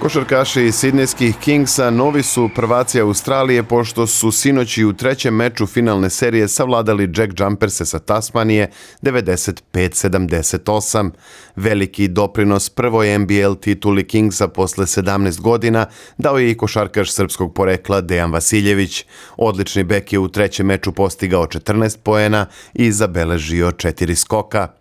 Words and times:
Košarkaši 0.00 0.62
iz 0.62 0.74
Sidnejskih 0.74 1.36
Kingsa 1.36 1.90
novi 1.90 2.22
su 2.22 2.50
prvaci 2.54 3.00
Australije 3.00 3.62
pošto 3.62 4.06
su 4.06 4.32
sinoći 4.32 4.84
u 4.84 4.92
trećem 4.92 5.34
meču 5.34 5.66
finalne 5.66 6.10
serije 6.10 6.48
savladali 6.48 7.12
Jack 7.16 7.40
Jumperse 7.40 7.86
sa 7.86 7.98
Tasmanije 7.98 8.70
95-78. 9.02 11.10
Veliki 11.56 12.08
doprinos 12.08 12.70
prvoj 12.70 13.18
NBL 13.18 13.54
tituli 13.60 14.08
Kingsa 14.08 14.48
posle 14.48 14.86
17 14.86 15.40
godina 15.40 15.86
dao 16.18 16.38
je 16.38 16.50
i 16.50 16.56
košarkaš 16.56 17.12
srpskog 17.12 17.54
porekla 17.54 18.00
Dejan 18.00 18.32
Vasiljević. 18.32 19.04
Odlični 19.36 19.84
bek 19.84 20.12
je 20.12 20.18
u 20.18 20.28
trećem 20.28 20.66
meču 20.66 20.92
postigao 20.92 21.46
14 21.46 21.98
poena 22.02 22.46
i 22.74 22.92
zabeležio 22.92 23.70
4 23.70 24.14
skoka 24.14 24.79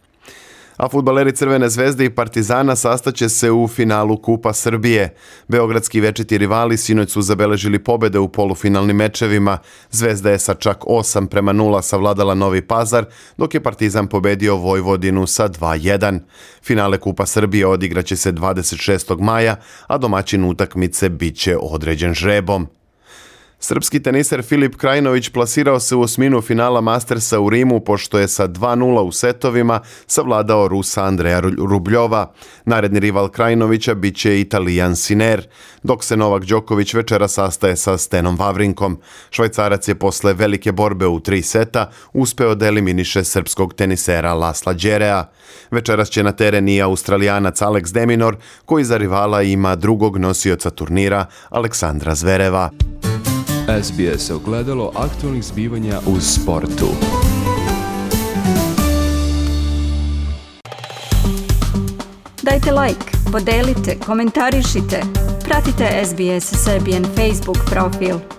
a 0.80 0.90
futbaleri 0.90 1.36
Crvene 1.36 1.70
zvezde 1.70 2.06
i 2.06 2.10
Partizana 2.10 2.76
sastaće 2.76 3.30
se 3.30 3.52
u 3.52 3.68
finalu 3.68 4.18
Kupa 4.18 4.54
Srbije. 4.54 5.16
Beogradski 5.48 6.00
večiti 6.00 6.38
rivali 6.38 6.78
sinoć 6.78 7.12
su 7.12 7.22
zabeležili 7.22 7.80
pobede 7.80 8.20
u 8.20 8.28
polufinalnim 8.28 8.96
mečevima. 8.96 9.58
Zvezda 9.92 10.32
je 10.32 10.40
sa 10.40 10.54
čak 10.54 10.84
8 10.84 11.28
prema 11.28 11.54
0 11.54 11.82
savladala 11.82 12.34
Novi 12.34 12.62
Pazar, 12.62 13.06
dok 13.38 13.54
je 13.54 13.64
Partizan 13.64 14.08
pobedio 14.08 14.56
Vojvodinu 14.56 15.28
sa 15.28 15.50
2-1. 15.50 16.20
Finale 16.64 16.98
Kupa 16.98 17.26
Srbije 17.26 17.68
odigraće 17.68 18.16
se 18.16 18.32
26. 18.32 19.22
maja, 19.22 19.56
a 19.88 19.98
domaćin 19.98 20.44
utakmice 20.44 21.10
biće 21.10 21.58
određen 21.62 22.14
žrebom. 22.14 22.68
Srpski 23.62 24.00
teniser 24.04 24.44
Filip 24.44 24.76
Krajinović 24.76 25.30
plasirao 25.30 25.80
se 25.80 25.96
u 25.96 26.02
osminu 26.02 26.42
finala 26.42 26.82
Mastersa 26.82 27.40
u 27.40 27.50
Rimu 27.50 27.80
pošto 27.80 28.20
je 28.20 28.28
sa 28.28 28.48
2-0 28.48 29.00
u 29.00 29.12
setovima 29.12 29.80
savladao 30.08 30.68
Rusa 30.68 31.04
Andreja 31.04 31.40
Rubljova. 31.40 32.32
Naredni 32.66 33.00
rival 33.00 33.30
Krajinovića 33.30 33.94
bit 33.94 34.16
će 34.16 34.40
Italijan 34.40 34.96
Siner, 34.96 35.48
dok 35.84 36.04
se 36.04 36.18
Novak 36.18 36.46
Đoković 36.46 36.94
večera 36.94 37.28
sastaje 37.28 37.76
sa 37.76 37.98
Stenom 37.98 38.36
Vavrinkom. 38.36 39.00
Švajcarac 39.30 39.88
je 39.88 39.96
posle 39.96 40.34
velike 40.34 40.72
borbe 40.72 41.08
u 41.08 41.20
tri 41.20 41.42
seta 41.42 41.92
uspeo 42.14 42.56
da 42.56 42.68
eliminiše 42.68 43.24
srpskog 43.24 43.74
tenisera 43.74 44.34
Lasla 44.34 44.74
Đerea. 44.74 45.26
Večeras 45.72 46.10
će 46.10 46.24
na 46.24 46.32
teren 46.32 46.70
i 46.70 46.82
australijanac 46.82 47.62
Alex 47.62 47.94
Deminor, 47.94 48.38
koji 48.66 48.84
za 48.84 48.98
rivala 48.98 49.42
ima 49.42 49.76
drugog 49.76 50.18
nosioca 50.18 50.70
turnira 50.70 51.26
Aleksandra 51.50 52.16
Zvereva. 52.16 52.70
SBS 53.70 54.30
ogledalo 54.30 54.92
aktualnih 54.96 55.44
zbivanja 55.44 56.00
u 56.08 56.20
sportu. 56.20 56.88
Dajte 62.44 62.72
like, 62.72 63.06
podelite, 63.32 64.00
komentarišite. 64.06 65.02
Pratite 65.46 66.06
SBS 66.06 66.64
Serbian 66.64 67.06
Facebook 67.16 67.58
profil. 67.66 68.39